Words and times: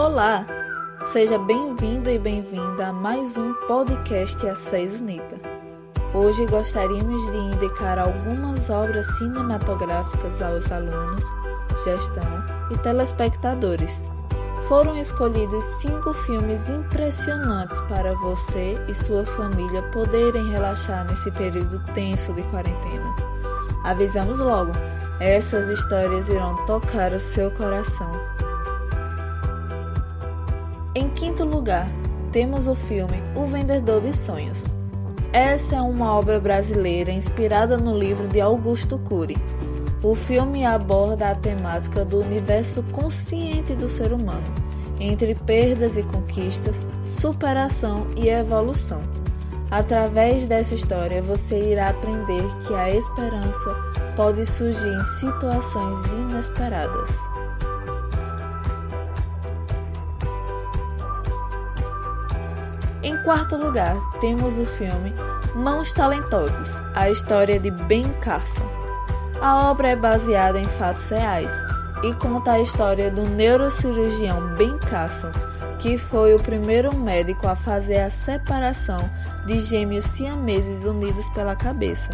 Olá, 0.00 0.46
seja 1.12 1.38
bem-vindo 1.38 2.08
e 2.08 2.18
bem-vinda 2.18 2.86
a 2.86 2.92
mais 2.92 3.36
um 3.36 3.52
podcast 3.68 4.34
A6 4.34 4.98
Unita. 5.02 5.36
Hoje 6.14 6.46
gostaríamos 6.46 7.30
de 7.30 7.36
indicar 7.36 7.98
algumas 7.98 8.70
obras 8.70 9.06
cinematográficas 9.18 10.40
aos 10.40 10.72
alunos, 10.72 11.22
gestão 11.84 12.42
e 12.70 12.78
telespectadores. 12.78 13.94
Foram 14.66 14.96
escolhidos 14.96 15.66
cinco 15.82 16.14
filmes 16.14 16.70
impressionantes 16.70 17.78
para 17.82 18.14
você 18.14 18.82
e 18.88 18.94
sua 18.94 19.26
família 19.26 19.82
poderem 19.92 20.50
relaxar 20.50 21.04
nesse 21.04 21.30
período 21.32 21.78
tenso 21.92 22.32
de 22.32 22.42
quarentena. 22.44 23.14
Avisamos 23.84 24.38
logo, 24.38 24.72
essas 25.20 25.68
histórias 25.68 26.26
irão 26.30 26.56
tocar 26.64 27.12
o 27.12 27.20
seu 27.20 27.50
coração. 27.50 28.10
Em 30.92 31.08
quinto 31.10 31.44
lugar, 31.44 31.88
temos 32.32 32.66
o 32.66 32.74
filme 32.74 33.22
O 33.36 33.46
Vendedor 33.46 34.00
de 34.00 34.12
Sonhos. 34.12 34.64
Essa 35.32 35.76
é 35.76 35.80
uma 35.80 36.12
obra 36.18 36.40
brasileira 36.40 37.12
inspirada 37.12 37.76
no 37.76 37.96
livro 37.96 38.26
de 38.26 38.40
Augusto 38.40 38.98
Cury. 39.04 39.36
O 40.02 40.16
filme 40.16 40.66
aborda 40.66 41.30
a 41.30 41.34
temática 41.36 42.04
do 42.04 42.20
universo 42.20 42.82
consciente 42.90 43.76
do 43.76 43.86
ser 43.86 44.12
humano, 44.12 44.42
entre 44.98 45.36
perdas 45.36 45.96
e 45.96 46.02
conquistas, 46.02 46.74
superação 47.20 48.08
e 48.16 48.28
evolução. 48.28 49.00
Através 49.70 50.48
dessa 50.48 50.74
história, 50.74 51.22
você 51.22 51.70
irá 51.70 51.90
aprender 51.90 52.42
que 52.66 52.74
a 52.74 52.88
esperança 52.88 53.76
pode 54.16 54.44
surgir 54.44 54.88
em 54.88 55.04
situações 55.20 56.04
inesperadas. 56.06 57.39
Em 63.02 63.16
quarto 63.22 63.56
lugar, 63.56 63.96
temos 64.20 64.58
o 64.58 64.66
filme 64.66 65.14
Mãos 65.54 65.90
Talentosas, 65.90 66.68
a 66.94 67.08
história 67.08 67.58
de 67.58 67.70
Ben 67.70 68.02
Carson. 68.20 68.68
A 69.40 69.70
obra 69.70 69.88
é 69.88 69.96
baseada 69.96 70.60
em 70.60 70.64
fatos 70.64 71.08
reais 71.08 71.50
e 72.02 72.12
conta 72.16 72.52
a 72.52 72.60
história 72.60 73.10
do 73.10 73.22
neurocirurgião 73.22 74.54
Ben 74.56 74.76
Carson, 74.76 75.30
que 75.78 75.96
foi 75.96 76.34
o 76.34 76.42
primeiro 76.42 76.94
médico 76.94 77.48
a 77.48 77.56
fazer 77.56 78.00
a 78.00 78.10
separação 78.10 78.98
de 79.46 79.60
gêmeos 79.60 80.04
siameses 80.04 80.84
unidos 80.84 81.26
pela 81.30 81.56
cabeça. 81.56 82.10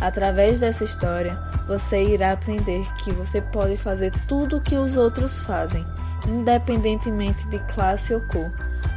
Através 0.00 0.58
dessa 0.58 0.82
história, 0.82 1.38
você 1.68 2.02
irá 2.02 2.32
aprender 2.32 2.86
que 3.04 3.12
você 3.12 3.42
pode 3.42 3.76
fazer 3.76 4.10
tudo 4.26 4.56
o 4.56 4.62
que 4.62 4.76
os 4.76 4.96
outros 4.96 5.40
fazem, 5.40 5.86
independentemente 6.26 7.46
de 7.48 7.58
classe 7.74 8.14
ou 8.14 8.20
cor 8.28 8.50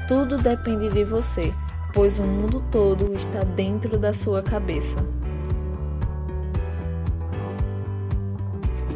tudo 0.08 0.36
depende 0.36 0.89
de 0.89 1.03
você, 1.03 1.53
pois 1.94 2.20
o 2.20 2.23
mundo 2.23 2.64
todo 2.72 3.14
está 3.14 3.44
dentro 3.44 3.98
da 3.98 4.14
sua 4.14 4.42
cabeça. 4.42 4.97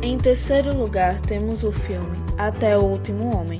Em 0.01 0.17
terceiro 0.17 0.75
lugar, 0.75 1.19
temos 1.19 1.63
o 1.63 1.71
filme 1.71 2.17
Até 2.37 2.77
o 2.77 2.83
Último 2.83 3.35
Homem. 3.35 3.59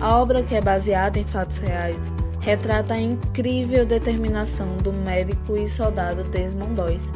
A 0.00 0.18
obra, 0.18 0.42
que 0.42 0.54
é 0.54 0.60
baseada 0.60 1.18
em 1.18 1.24
fatos 1.24 1.58
reais, 1.58 1.96
retrata 2.40 2.94
a 2.94 3.00
incrível 3.00 3.86
determinação 3.86 4.76
do 4.78 4.92
médico 4.92 5.56
e 5.56 5.68
soldado 5.68 6.24
Desmond 6.24 6.74
Doss 6.74 7.08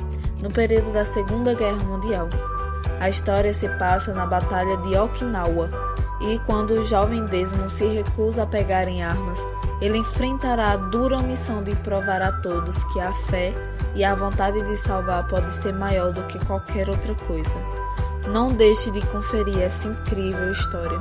no 0.42 0.50
período 0.50 0.92
da 0.92 1.04
Segunda 1.04 1.52
Guerra 1.54 1.82
Mundial. 1.84 2.28
A 3.00 3.08
história 3.08 3.52
se 3.52 3.68
passa 3.78 4.14
na 4.14 4.24
Batalha 4.24 4.76
de 4.78 4.96
Okinawa 4.96 5.95
e 6.20 6.38
quando 6.40 6.72
o 6.72 6.82
jovem 6.82 7.24
Desmond 7.24 7.72
se 7.72 7.86
recusa 7.86 8.44
a 8.44 8.46
pegar 8.46 8.88
em 8.88 9.02
armas, 9.02 9.38
ele 9.80 9.98
enfrentará 9.98 10.72
a 10.72 10.76
dura 10.76 11.22
missão 11.22 11.62
de 11.62 11.74
provar 11.76 12.22
a 12.22 12.32
todos 12.40 12.82
que 12.84 13.00
a 13.00 13.12
fé 13.12 13.52
e 13.94 14.04
a 14.04 14.14
vontade 14.14 14.62
de 14.62 14.76
salvar 14.76 15.28
pode 15.28 15.54
ser 15.54 15.72
maior 15.72 16.12
do 16.12 16.22
que 16.24 16.42
qualquer 16.46 16.88
outra 16.88 17.14
coisa. 17.14 17.50
Não 18.28 18.48
deixe 18.48 18.90
de 18.90 19.04
conferir 19.06 19.58
essa 19.58 19.88
incrível 19.88 20.50
história. 20.50 21.00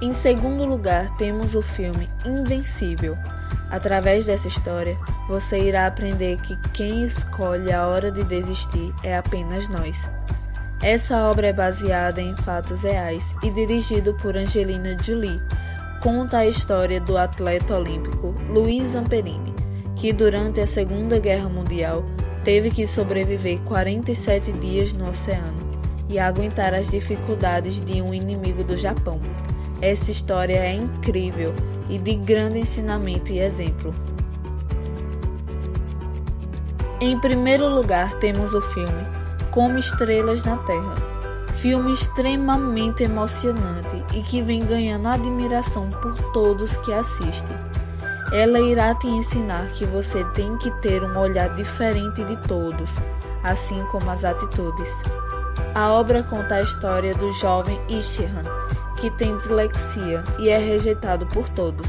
Em 0.00 0.12
segundo 0.12 0.64
lugar, 0.64 1.08
temos 1.16 1.54
o 1.54 1.62
filme 1.62 2.08
Invencível. 2.24 3.16
Através 3.70 4.26
dessa 4.26 4.46
história, 4.46 4.96
você 5.28 5.58
irá 5.58 5.86
aprender 5.86 6.40
que 6.40 6.56
quem 6.72 7.02
escolhe 7.02 7.72
a 7.72 7.86
hora 7.86 8.12
de 8.12 8.22
desistir 8.22 8.94
é 9.02 9.16
apenas 9.16 9.68
nós. 9.68 9.96
Essa 10.82 11.22
obra 11.30 11.46
é 11.48 11.52
baseada 11.54 12.20
em 12.20 12.36
fatos 12.36 12.82
reais 12.82 13.34
e 13.42 13.50
dirigido 13.50 14.12
por 14.14 14.36
Angelina 14.36 14.94
Jolie. 15.02 15.40
Conta 16.02 16.38
a 16.38 16.46
história 16.46 17.00
do 17.00 17.16
atleta 17.16 17.74
olímpico 17.74 18.34
Luiz 18.50 18.88
Zamperini, 18.88 19.54
que 19.96 20.12
durante 20.12 20.60
a 20.60 20.66
Segunda 20.66 21.18
Guerra 21.18 21.48
Mundial 21.48 22.04
teve 22.44 22.70
que 22.70 22.86
sobreviver 22.86 23.58
47 23.62 24.52
dias 24.52 24.92
no 24.92 25.08
oceano 25.08 25.56
e 26.10 26.18
aguentar 26.18 26.74
as 26.74 26.90
dificuldades 26.90 27.80
de 27.80 28.02
um 28.02 28.12
inimigo 28.12 28.62
do 28.62 28.76
Japão. 28.76 29.18
Essa 29.80 30.10
história 30.10 30.58
é 30.58 30.74
incrível 30.74 31.54
e 31.88 31.98
de 31.98 32.14
grande 32.16 32.58
ensinamento 32.58 33.32
e 33.32 33.40
exemplo. 33.40 33.94
Em 37.00 37.18
primeiro 37.18 37.66
lugar, 37.68 38.12
temos 38.20 38.54
o 38.54 38.60
filme 38.60 39.25
como 39.56 39.78
Estrelas 39.78 40.44
na 40.44 40.58
Terra. 40.58 40.94
Filme 41.62 41.94
extremamente 41.94 43.04
emocionante 43.04 44.04
e 44.12 44.22
que 44.22 44.42
vem 44.42 44.60
ganhando 44.60 45.08
admiração 45.08 45.88
por 45.88 46.12
todos 46.34 46.76
que 46.76 46.92
assistem. 46.92 47.56
Ela 48.32 48.60
irá 48.60 48.94
te 48.94 49.06
ensinar 49.06 49.66
que 49.68 49.86
você 49.86 50.22
tem 50.34 50.58
que 50.58 50.70
ter 50.82 51.02
um 51.02 51.18
olhar 51.18 51.54
diferente 51.54 52.22
de 52.24 52.36
todos, 52.46 52.90
assim 53.44 53.82
como 53.90 54.10
as 54.10 54.24
atitudes. 54.26 54.90
A 55.74 55.90
obra 55.90 56.22
conta 56.22 56.56
a 56.56 56.62
história 56.62 57.14
do 57.14 57.32
jovem 57.32 57.80
Ishihan, 57.88 58.44
que 59.00 59.10
tem 59.12 59.38
dislexia 59.38 60.22
e 60.38 60.50
é 60.50 60.58
rejeitado 60.58 61.24
por 61.28 61.48
todos, 61.48 61.88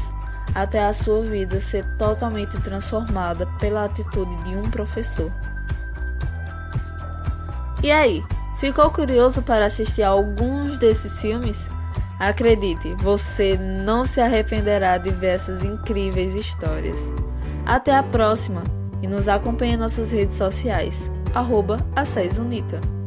até 0.54 0.82
a 0.86 0.94
sua 0.94 1.20
vida 1.20 1.60
ser 1.60 1.84
totalmente 1.98 2.58
transformada 2.62 3.46
pela 3.60 3.84
atitude 3.84 4.34
de 4.44 4.56
um 4.56 4.62
professor. 4.62 5.30
E 7.82 7.92
aí, 7.92 8.24
ficou 8.58 8.90
curioso 8.90 9.42
para 9.42 9.66
assistir 9.66 10.02
a 10.02 10.08
alguns 10.08 10.78
desses 10.78 11.20
filmes? 11.20 11.66
Acredite, 12.18 12.92
você 12.98 13.56
não 13.56 14.04
se 14.04 14.20
arrependerá 14.20 14.98
de 14.98 15.10
ver 15.10 15.34
essas 15.34 15.62
incríveis 15.62 16.34
histórias. 16.34 16.98
Até 17.64 17.94
a 17.94 18.02
próxima 18.02 18.64
e 19.00 19.06
nos 19.06 19.28
acompanhe 19.28 19.74
em 19.74 19.76
nossas 19.76 20.10
redes 20.10 20.36
sociais, 20.36 21.08
arroba 21.32 21.76
Unita. 22.40 22.97